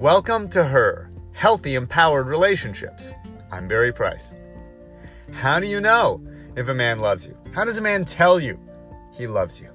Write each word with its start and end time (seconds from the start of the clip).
Welcome 0.00 0.48
to 0.52 0.64
Her 0.64 1.10
Healthy 1.32 1.74
Empowered 1.74 2.26
Relationships. 2.26 3.10
I'm 3.52 3.68
Barry 3.68 3.92
Price. 3.92 4.32
How 5.30 5.60
do 5.60 5.66
you 5.66 5.78
know 5.78 6.26
if 6.56 6.68
a 6.68 6.74
man 6.74 7.00
loves 7.00 7.26
you? 7.26 7.36
How 7.52 7.66
does 7.66 7.76
a 7.76 7.82
man 7.82 8.06
tell 8.06 8.40
you 8.40 8.58
he 9.12 9.26
loves 9.26 9.60
you? 9.60 9.68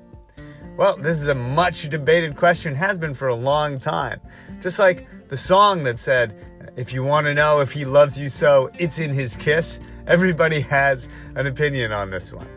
Well, 0.77 0.97
this 0.97 1.21
is 1.21 1.27
a 1.27 1.35
much 1.35 1.87
debated 1.89 2.37
question, 2.37 2.73
has 2.73 2.97
been 2.97 3.13
for 3.13 3.27
a 3.27 3.35
long 3.35 3.77
time. 3.77 4.19
Just 4.61 4.79
like 4.79 5.05
the 5.27 5.37
song 5.37 5.83
that 5.83 5.99
said, 5.99 6.33
if 6.75 6.91
you 6.91 7.03
want 7.03 7.27
to 7.27 7.35
know 7.35 7.61
if 7.61 7.73
he 7.73 7.85
loves 7.85 8.19
you 8.19 8.27
so, 8.27 8.71
it's 8.79 8.97
in 8.97 9.11
his 9.11 9.35
kiss. 9.35 9.79
Everybody 10.07 10.61
has 10.61 11.07
an 11.35 11.45
opinion 11.45 11.91
on 11.91 12.09
this 12.09 12.33
one. 12.33 12.47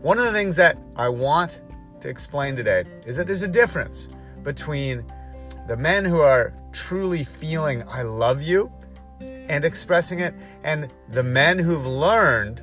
One 0.00 0.18
of 0.18 0.24
the 0.24 0.32
things 0.32 0.56
that 0.56 0.78
I 0.96 1.10
want 1.10 1.60
to 2.00 2.08
explain 2.08 2.56
today 2.56 2.86
is 3.06 3.16
that 3.18 3.28
there's 3.28 3.44
a 3.44 3.48
difference 3.48 4.08
between 4.42 5.04
the 5.68 5.76
men 5.76 6.04
who 6.04 6.18
are 6.18 6.52
truly 6.72 7.24
feeling 7.24 7.82
I 7.88 8.02
love 8.02 8.42
you 8.42 8.72
and 9.20 9.64
expressing 9.64 10.20
it, 10.20 10.34
and 10.64 10.92
the 11.08 11.22
men 11.22 11.58
who've 11.58 11.86
learned 11.86 12.62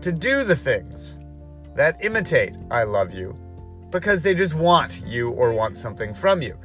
to 0.00 0.12
do 0.12 0.44
the 0.44 0.56
things 0.56 1.16
that 1.76 2.02
imitate 2.04 2.56
I 2.70 2.84
love 2.84 3.14
you 3.14 3.36
because 3.90 4.22
they 4.22 4.34
just 4.34 4.54
want 4.54 5.02
you 5.06 5.30
or 5.30 5.52
want 5.52 5.76
something 5.76 6.14
from 6.14 6.42
you. 6.42 6.58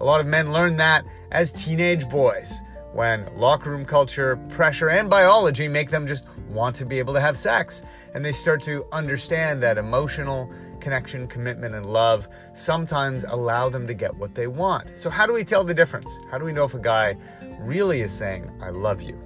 A 0.00 0.04
lot 0.04 0.20
of 0.20 0.26
men 0.26 0.52
learn 0.52 0.76
that 0.78 1.04
as 1.30 1.52
teenage 1.52 2.08
boys 2.08 2.60
when 2.92 3.26
locker 3.36 3.70
room 3.70 3.84
culture, 3.84 4.36
pressure, 4.50 4.88
and 4.88 5.10
biology 5.10 5.66
make 5.66 5.90
them 5.90 6.06
just 6.06 6.26
want 6.48 6.76
to 6.76 6.86
be 6.86 6.98
able 6.98 7.14
to 7.14 7.20
have 7.20 7.36
sex. 7.36 7.82
And 8.14 8.24
they 8.24 8.32
start 8.32 8.62
to 8.62 8.86
understand 8.92 9.62
that 9.62 9.78
emotional 9.78 10.50
connection, 10.84 11.26
commitment, 11.26 11.74
and 11.74 11.86
love 11.86 12.28
sometimes 12.52 13.24
allow 13.24 13.70
them 13.70 13.86
to 13.86 13.94
get 13.94 14.14
what 14.14 14.34
they 14.34 14.46
want. 14.46 14.96
So, 14.98 15.08
how 15.08 15.26
do 15.26 15.32
we 15.32 15.42
tell 15.42 15.64
the 15.64 15.72
difference? 15.72 16.14
How 16.30 16.36
do 16.36 16.44
we 16.44 16.52
know 16.52 16.64
if 16.64 16.74
a 16.74 16.78
guy 16.78 17.16
really 17.58 18.02
is 18.02 18.12
saying, 18.12 18.50
I 18.62 18.68
love 18.68 19.00
you? 19.00 19.18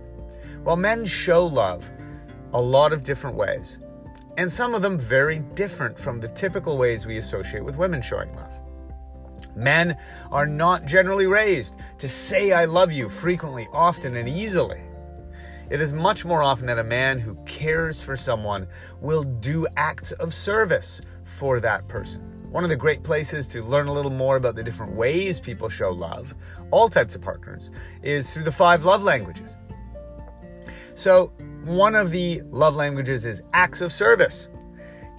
Well, 0.62 0.76
men 0.76 1.04
show 1.04 1.44
love 1.44 1.90
a 2.52 2.60
lot 2.60 2.92
of 2.92 3.02
different 3.02 3.36
ways, 3.36 3.80
and 4.36 4.50
some 4.50 4.72
of 4.72 4.82
them 4.82 4.96
very 4.96 5.40
different 5.56 5.98
from 5.98 6.20
the 6.20 6.28
typical 6.28 6.78
ways 6.78 7.06
we 7.06 7.16
associate 7.16 7.64
with 7.64 7.76
women 7.76 8.00
showing 8.00 8.32
love. 8.36 8.52
Men 9.56 9.96
are 10.30 10.46
not 10.46 10.86
generally 10.86 11.26
raised 11.26 11.76
to 11.98 12.08
say 12.08 12.52
I 12.52 12.66
love 12.66 12.92
you 12.92 13.08
frequently, 13.08 13.66
often, 13.72 14.16
and 14.16 14.28
easily. 14.28 14.80
It 15.70 15.82
is 15.82 15.92
much 15.92 16.24
more 16.24 16.42
often 16.42 16.66
that 16.66 16.78
a 16.78 16.84
man 16.84 17.18
who 17.18 17.34
cares 17.44 18.02
for 18.02 18.16
someone 18.16 18.68
will 19.02 19.22
do 19.22 19.66
acts 19.76 20.12
of 20.12 20.32
service 20.32 21.02
for 21.28 21.60
that 21.60 21.86
person. 21.88 22.22
One 22.50 22.64
of 22.64 22.70
the 22.70 22.76
great 22.76 23.02
places 23.02 23.46
to 23.48 23.62
learn 23.62 23.88
a 23.88 23.92
little 23.92 24.10
more 24.10 24.36
about 24.36 24.56
the 24.56 24.62
different 24.62 24.94
ways 24.94 25.38
people 25.38 25.68
show 25.68 25.92
love, 25.92 26.34
all 26.70 26.88
types 26.88 27.14
of 27.14 27.20
partners, 27.20 27.70
is 28.02 28.32
through 28.32 28.44
the 28.44 28.52
five 28.52 28.84
love 28.84 29.02
languages. 29.02 29.58
So, 30.94 31.32
one 31.64 31.94
of 31.94 32.10
the 32.10 32.42
love 32.50 32.74
languages 32.74 33.26
is 33.26 33.42
acts 33.52 33.80
of 33.80 33.92
service. 33.92 34.48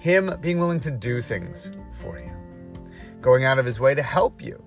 Him 0.00 0.36
being 0.40 0.58
willing 0.58 0.80
to 0.80 0.90
do 0.90 1.22
things 1.22 1.70
for 1.92 2.18
you 2.18 2.30
going 3.20 3.44
out 3.44 3.58
of 3.58 3.66
his 3.66 3.78
way 3.78 3.94
to 3.94 4.02
help 4.02 4.42
you, 4.42 4.62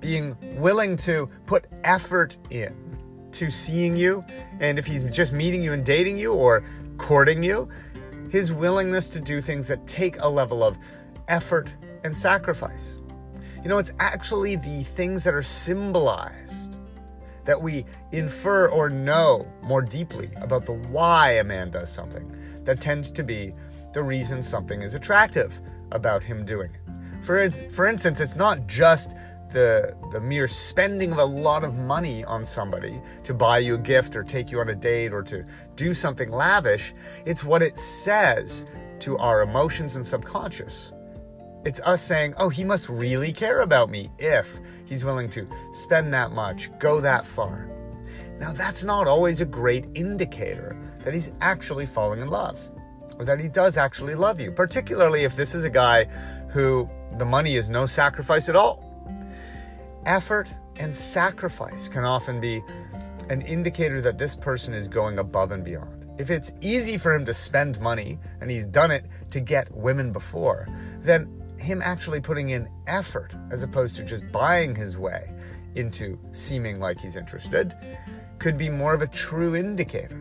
being 0.00 0.36
willing 0.60 0.96
to 0.96 1.28
put 1.46 1.66
effort 1.84 2.36
in 2.50 2.74
to 3.32 3.50
seeing 3.50 3.96
you. 3.96 4.24
And 4.60 4.78
if 4.78 4.86
he's 4.86 5.04
just 5.04 5.32
meeting 5.32 5.62
you 5.62 5.72
and 5.72 5.84
dating 5.84 6.18
you 6.18 6.32
or 6.32 6.64
courting 6.98 7.42
you, 7.42 7.68
his 8.30 8.52
willingness 8.52 9.08
to 9.10 9.20
do 9.20 9.40
things 9.40 9.68
that 9.68 9.86
take 9.86 10.18
a 10.20 10.28
level 10.28 10.62
of 10.62 10.78
effort 11.28 11.74
and 12.04 12.16
sacrifice. 12.16 12.98
You 13.62 13.68
know, 13.68 13.78
it's 13.78 13.92
actually 13.98 14.56
the 14.56 14.84
things 14.84 15.24
that 15.24 15.34
are 15.34 15.42
symbolized 15.42 16.76
that 17.44 17.60
we 17.60 17.84
infer 18.12 18.68
or 18.68 18.90
know 18.90 19.46
more 19.62 19.82
deeply 19.82 20.30
about 20.36 20.66
the 20.66 20.72
why 20.72 21.32
a 21.32 21.44
man 21.44 21.70
does 21.70 21.90
something 21.90 22.36
that 22.64 22.80
tends 22.80 23.10
to 23.10 23.22
be 23.22 23.54
the 23.92 24.02
reason 24.02 24.42
something 24.42 24.82
is 24.82 24.94
attractive 24.94 25.60
about 25.92 26.22
him 26.22 26.44
doing 26.44 26.70
it. 26.70 27.24
For, 27.24 27.48
for 27.50 27.86
instance, 27.86 28.20
it's 28.20 28.36
not 28.36 28.66
just 28.66 29.12
the, 29.50 29.96
the 30.10 30.20
mere 30.20 30.48
spending 30.48 31.12
of 31.12 31.18
a 31.18 31.24
lot 31.24 31.64
of 31.64 31.76
money 31.76 32.24
on 32.24 32.44
somebody 32.44 33.00
to 33.24 33.34
buy 33.34 33.58
you 33.58 33.74
a 33.76 33.78
gift 33.78 34.16
or 34.16 34.22
take 34.22 34.50
you 34.50 34.60
on 34.60 34.68
a 34.68 34.74
date 34.74 35.12
or 35.12 35.22
to 35.22 35.44
do 35.74 35.94
something 35.94 36.30
lavish. 36.30 36.94
It's 37.24 37.44
what 37.44 37.62
it 37.62 37.76
says 37.76 38.64
to 39.00 39.16
our 39.18 39.42
emotions 39.42 39.96
and 39.96 40.06
subconscious. 40.06 40.92
It's 41.64 41.80
us 41.80 42.00
saying, 42.00 42.34
oh, 42.38 42.48
he 42.48 42.64
must 42.64 42.88
really 42.88 43.32
care 43.32 43.62
about 43.62 43.90
me 43.90 44.08
if 44.18 44.60
he's 44.84 45.04
willing 45.04 45.28
to 45.30 45.48
spend 45.72 46.14
that 46.14 46.30
much, 46.30 46.70
go 46.78 47.00
that 47.00 47.26
far. 47.26 47.68
Now, 48.38 48.52
that's 48.52 48.84
not 48.84 49.08
always 49.08 49.40
a 49.40 49.46
great 49.46 49.86
indicator 49.94 50.76
that 51.04 51.14
he's 51.14 51.32
actually 51.40 51.86
falling 51.86 52.20
in 52.20 52.28
love 52.28 52.70
or 53.18 53.24
that 53.24 53.40
he 53.40 53.48
does 53.48 53.76
actually 53.76 54.14
love 54.14 54.40
you, 54.40 54.52
particularly 54.52 55.24
if 55.24 55.34
this 55.34 55.54
is 55.54 55.64
a 55.64 55.70
guy 55.70 56.04
who 56.50 56.88
the 57.18 57.24
money 57.24 57.56
is 57.56 57.70
no 57.70 57.86
sacrifice 57.86 58.48
at 58.48 58.56
all. 58.56 58.85
Effort 60.06 60.48
and 60.78 60.94
sacrifice 60.94 61.88
can 61.88 62.04
often 62.04 62.40
be 62.40 62.62
an 63.28 63.42
indicator 63.42 64.00
that 64.00 64.18
this 64.18 64.36
person 64.36 64.72
is 64.72 64.86
going 64.86 65.18
above 65.18 65.50
and 65.50 65.64
beyond. 65.64 66.06
If 66.16 66.30
it's 66.30 66.52
easy 66.60 66.96
for 66.96 67.12
him 67.12 67.24
to 67.26 67.34
spend 67.34 67.80
money 67.80 68.20
and 68.40 68.48
he's 68.48 68.64
done 68.66 68.92
it 68.92 69.06
to 69.30 69.40
get 69.40 69.68
women 69.72 70.12
before, 70.12 70.68
then 71.00 71.42
him 71.58 71.82
actually 71.82 72.20
putting 72.20 72.50
in 72.50 72.68
effort 72.86 73.34
as 73.50 73.64
opposed 73.64 73.96
to 73.96 74.04
just 74.04 74.30
buying 74.30 74.76
his 74.76 74.96
way 74.96 75.32
into 75.74 76.18
seeming 76.30 76.78
like 76.78 77.00
he's 77.00 77.16
interested 77.16 77.74
could 78.38 78.56
be 78.56 78.70
more 78.70 78.94
of 78.94 79.02
a 79.02 79.08
true 79.08 79.56
indicator. 79.56 80.20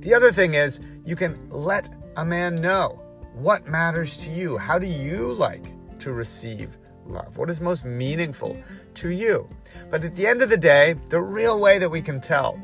The 0.00 0.14
other 0.14 0.32
thing 0.32 0.54
is, 0.54 0.80
you 1.04 1.14
can 1.14 1.48
let 1.48 1.88
a 2.16 2.24
man 2.24 2.56
know 2.56 3.00
what 3.34 3.68
matters 3.68 4.16
to 4.18 4.30
you. 4.30 4.58
How 4.58 4.80
do 4.80 4.86
you 4.86 5.32
like 5.32 5.64
to 6.00 6.12
receive 6.12 6.76
love? 7.08 7.36
What 7.36 7.50
is 7.50 7.60
most 7.60 7.84
meaningful 7.84 8.56
to 8.94 9.10
you? 9.10 9.48
But 9.90 10.04
at 10.04 10.16
the 10.16 10.26
end 10.26 10.42
of 10.42 10.50
the 10.50 10.56
day, 10.56 10.94
the 11.08 11.20
real 11.20 11.60
way 11.60 11.78
that 11.78 11.90
we 11.90 12.02
can 12.02 12.20
tell 12.20 12.60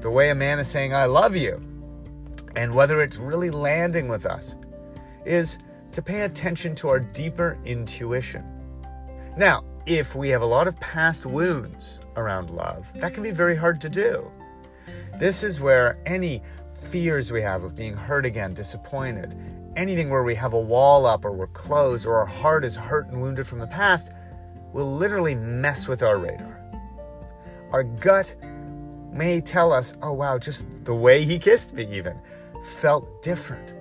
the 0.00 0.10
way 0.10 0.30
a 0.30 0.34
man 0.34 0.58
is 0.58 0.68
saying, 0.68 0.94
I 0.94 1.04
love 1.04 1.36
you, 1.36 1.62
and 2.56 2.74
whether 2.74 3.02
it's 3.02 3.16
really 3.16 3.50
landing 3.50 4.08
with 4.08 4.24
us, 4.26 4.54
is 5.24 5.58
to 5.92 6.02
pay 6.02 6.22
attention 6.22 6.74
to 6.76 6.88
our 6.88 7.00
deeper 7.00 7.58
intuition. 7.64 8.44
Now, 9.36 9.64
if 9.86 10.14
we 10.14 10.28
have 10.30 10.42
a 10.42 10.46
lot 10.46 10.68
of 10.68 10.78
past 10.80 11.26
wounds 11.26 12.00
around 12.16 12.50
love, 12.50 12.90
that 12.96 13.14
can 13.14 13.22
be 13.22 13.30
very 13.30 13.56
hard 13.56 13.80
to 13.82 13.88
do. 13.88 14.30
This 15.18 15.42
is 15.44 15.60
where 15.60 15.98
any 16.06 16.42
fears 16.90 17.30
we 17.30 17.42
have 17.42 17.62
of 17.62 17.76
being 17.76 17.94
hurt 17.94 18.24
again, 18.24 18.54
disappointed, 18.54 19.34
anything 19.76 20.10
where 20.10 20.22
we 20.22 20.34
have 20.34 20.52
a 20.52 20.58
wall 20.58 21.06
up 21.06 21.24
or 21.24 21.32
we're 21.32 21.46
closed 21.48 22.06
or 22.06 22.18
our 22.18 22.26
heart 22.26 22.64
is 22.64 22.76
hurt 22.76 23.08
and 23.08 23.20
wounded 23.20 23.46
from 23.46 23.58
the 23.58 23.66
past 23.66 24.10
will 24.72 24.92
literally 24.92 25.34
mess 25.34 25.88
with 25.88 26.02
our 26.02 26.18
radar. 26.18 26.60
Our 27.72 27.84
gut 27.84 28.34
may 29.12 29.40
tell 29.40 29.72
us, 29.72 29.94
oh 30.02 30.12
wow, 30.12 30.38
just 30.38 30.66
the 30.84 30.94
way 30.94 31.24
he 31.24 31.38
kissed 31.38 31.72
me, 31.72 31.84
even 31.96 32.18
felt 32.80 33.22
different 33.22 33.74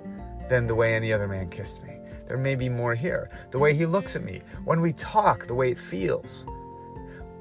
than 0.50 0.66
the 0.66 0.76
way 0.76 0.96
any 0.96 1.14
other 1.14 1.28
man 1.28 1.50
kissed 1.50 1.84
me. 1.84 1.98
There 2.28 2.38
may 2.38 2.56
be 2.56 2.70
more 2.70 2.96
here. 2.96 3.30
The 3.52 3.60
way 3.60 3.74
he 3.74 3.86
looks 3.86 4.16
at 4.16 4.24
me, 4.24 4.42
when 4.64 4.82
we 4.82 4.94
talk, 4.94 5.48
the 5.48 5.56
way 5.56 5.72
it 5.72 5.80
feels. 5.80 6.46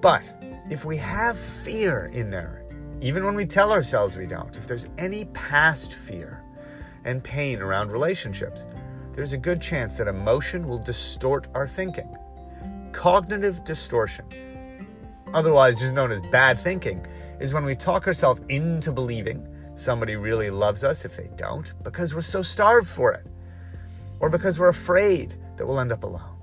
But 0.01 0.33
if 0.71 0.85
we 0.85 0.97
have 0.99 1.39
fear 1.39 2.11
in 2.13 2.31
there, 2.31 2.65
even 3.01 3.25
when 3.25 3.35
we 3.35 3.47
tell 3.47 3.71
ourselves 3.71 4.17
we 4.17 4.27
don't, 4.27 4.57
if 4.57 4.67
there's 4.67 4.89
any 4.97 5.27
past 5.27 5.93
fear, 5.93 6.43
and 7.09 7.25
pain 7.25 7.63
around 7.63 7.91
relationships, 7.91 8.67
there's 9.15 9.33
a 9.33 9.39
good 9.39 9.63
chance 9.63 9.97
that 9.97 10.09
emotion 10.09 10.69
will 10.69 10.79
distort 10.79 11.49
our 11.55 11.67
thinking. 11.67 12.15
Cognitive 12.93 13.65
distortion, 13.65 14.27
otherwise 15.33 15.77
just 15.77 15.95
known 15.95 16.13
as 16.13 16.21
bad 16.31 16.59
thinking, 16.59 17.05
is 17.41 17.55
when 17.55 17.65
we 17.65 17.75
talk 17.75 18.07
ourselves 18.07 18.43
into 18.51 18.93
believing 18.93 19.49
somebody 19.75 20.17
really 20.17 20.51
loves 20.51 20.85
us 20.85 21.07
if 21.07 21.17
they 21.17 21.31
don't 21.37 21.73
because 21.83 22.15
we're 22.15 22.21
so 22.21 22.43
starved 22.43 22.89
for 22.89 23.13
it, 23.13 23.27
or 24.21 24.29
because 24.29 24.59
we're 24.59 24.69
afraid 24.69 25.35
that 25.57 25.67
we'll 25.67 25.81
end 25.81 25.93
up 25.93 26.05
alone. 26.05 26.37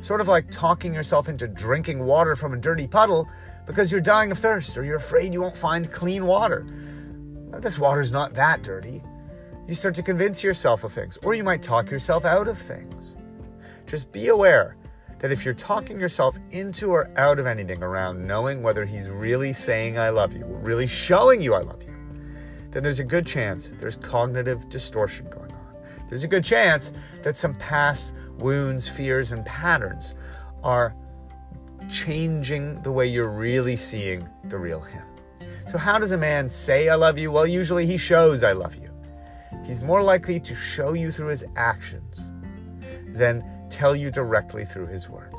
Sort 0.00 0.20
of 0.20 0.28
like 0.28 0.50
talking 0.50 0.92
yourself 0.92 1.26
into 1.28 1.48
drinking 1.48 2.00
water 2.00 2.36
from 2.36 2.52
a 2.52 2.58
dirty 2.58 2.86
puddle 2.86 3.28
because 3.66 3.90
you're 3.90 4.00
dying 4.00 4.30
of 4.30 4.38
thirst 4.38 4.76
or 4.76 4.84
you're 4.84 4.96
afraid 4.96 5.32
you 5.32 5.40
won't 5.40 5.56
find 5.56 5.90
clean 5.90 6.26
water. 6.26 6.66
This 7.60 7.78
water's 7.78 8.12
not 8.12 8.34
that 8.34 8.62
dirty. 8.62 9.02
You 9.66 9.74
start 9.74 9.94
to 9.96 10.02
convince 10.02 10.42
yourself 10.42 10.84
of 10.84 10.92
things, 10.92 11.18
or 11.22 11.34
you 11.34 11.44
might 11.44 11.62
talk 11.62 11.90
yourself 11.90 12.24
out 12.24 12.48
of 12.48 12.58
things. 12.58 13.14
Just 13.86 14.10
be 14.12 14.28
aware 14.28 14.76
that 15.18 15.30
if 15.30 15.44
you're 15.44 15.54
talking 15.54 16.00
yourself 16.00 16.38
into 16.50 16.90
or 16.90 17.10
out 17.16 17.38
of 17.38 17.46
anything 17.46 17.82
around 17.82 18.24
knowing 18.24 18.62
whether 18.62 18.84
he's 18.84 19.10
really 19.10 19.52
saying 19.52 19.98
I 19.98 20.08
love 20.10 20.32
you, 20.32 20.44
really 20.44 20.86
showing 20.86 21.42
you 21.42 21.54
I 21.54 21.60
love 21.60 21.82
you, 21.82 21.94
then 22.70 22.82
there's 22.82 23.00
a 23.00 23.04
good 23.04 23.26
chance 23.26 23.70
there's 23.78 23.96
cognitive 23.96 24.68
distortion 24.68 25.28
going 25.28 25.52
on. 25.52 25.74
There's 26.08 26.24
a 26.24 26.28
good 26.28 26.44
chance 26.44 26.92
that 27.22 27.36
some 27.36 27.54
past 27.54 28.12
wounds, 28.38 28.88
fears, 28.88 29.32
and 29.32 29.44
patterns 29.44 30.14
are 30.62 30.94
changing 31.88 32.76
the 32.82 32.92
way 32.92 33.06
you're 33.06 33.30
really 33.30 33.76
seeing 33.76 34.28
the 34.44 34.58
real 34.58 34.80
him. 34.80 35.04
So, 35.68 35.78
how 35.78 35.98
does 35.98 36.12
a 36.12 36.16
man 36.16 36.48
say, 36.48 36.88
I 36.88 36.96
love 36.96 37.18
you? 37.18 37.30
Well, 37.30 37.46
usually 37.46 37.86
he 37.86 37.96
shows, 37.96 38.42
I 38.42 38.52
love 38.52 38.74
you. 38.74 38.89
He's 39.70 39.80
more 39.80 40.02
likely 40.02 40.40
to 40.40 40.52
show 40.52 40.94
you 40.94 41.12
through 41.12 41.28
his 41.28 41.44
actions 41.54 42.28
than 43.14 43.44
tell 43.68 43.94
you 43.94 44.10
directly 44.10 44.64
through 44.64 44.88
his 44.88 45.08
words. 45.08 45.36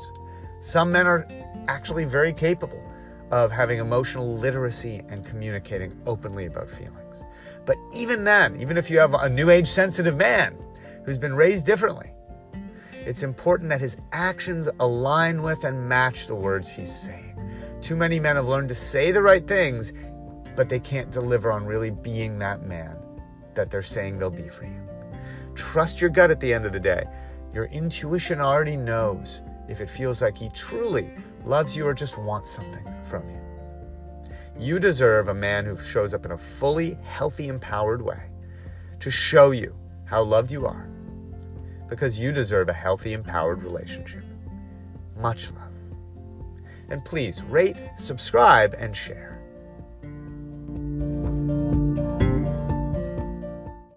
Some 0.60 0.90
men 0.90 1.06
are 1.06 1.26
actually 1.68 2.06
very 2.06 2.32
capable 2.32 2.82
of 3.30 3.52
having 3.52 3.78
emotional 3.78 4.38
literacy 4.38 5.02
and 5.10 5.22
communicating 5.22 6.00
openly 6.06 6.46
about 6.46 6.70
feelings. 6.70 7.22
But 7.66 7.76
even 7.92 8.24
then, 8.24 8.56
even 8.56 8.78
if 8.78 8.88
you 8.88 8.98
have 9.00 9.12
a 9.12 9.28
new 9.28 9.50
age 9.50 9.68
sensitive 9.68 10.16
man 10.16 10.56
who's 11.04 11.18
been 11.18 11.34
raised 11.34 11.66
differently, 11.66 12.10
it's 13.04 13.22
important 13.22 13.68
that 13.68 13.82
his 13.82 13.98
actions 14.12 14.66
align 14.80 15.42
with 15.42 15.62
and 15.62 15.90
match 15.90 16.26
the 16.26 16.34
words 16.34 16.70
he's 16.70 16.90
saying. 16.90 17.38
Too 17.82 17.96
many 17.96 18.18
men 18.18 18.36
have 18.36 18.48
learned 18.48 18.70
to 18.70 18.74
say 18.74 19.12
the 19.12 19.20
right 19.20 19.46
things, 19.46 19.92
but 20.56 20.70
they 20.70 20.80
can't 20.80 21.10
deliver 21.10 21.52
on 21.52 21.66
really 21.66 21.90
being 21.90 22.38
that 22.38 22.62
man 22.62 22.96
that 23.54 23.70
they're 23.70 23.82
saying 23.82 24.18
they'll 24.18 24.30
be 24.30 24.48
for 24.48 24.64
you. 24.64 24.80
Trust 25.54 26.00
your 26.00 26.10
gut 26.10 26.30
at 26.30 26.40
the 26.40 26.52
end 26.52 26.64
of 26.64 26.72
the 26.72 26.80
day. 26.80 27.04
Your 27.52 27.66
intuition 27.66 28.40
already 28.40 28.76
knows 28.76 29.40
if 29.68 29.80
it 29.80 29.90
feels 29.90 30.22
like 30.22 30.36
he 30.36 30.48
truly 30.50 31.10
loves 31.44 31.76
you 31.76 31.86
or 31.86 31.94
just 31.94 32.18
wants 32.18 32.50
something 32.50 32.86
from 33.04 33.28
you. 33.28 33.40
You 34.58 34.78
deserve 34.78 35.28
a 35.28 35.34
man 35.34 35.64
who 35.64 35.76
shows 35.76 36.14
up 36.14 36.24
in 36.24 36.32
a 36.32 36.38
fully 36.38 36.96
healthy, 37.04 37.48
empowered 37.48 38.02
way 38.02 38.30
to 39.00 39.10
show 39.10 39.50
you 39.50 39.74
how 40.04 40.22
loved 40.22 40.52
you 40.52 40.66
are 40.66 40.88
because 41.88 42.18
you 42.18 42.32
deserve 42.32 42.68
a 42.68 42.72
healthy, 42.72 43.12
empowered 43.12 43.62
relationship. 43.62 44.24
Much 45.18 45.50
love. 45.52 45.72
And 46.88 47.04
please 47.04 47.42
rate, 47.42 47.82
subscribe, 47.96 48.74
and 48.78 48.96
share. 48.96 49.41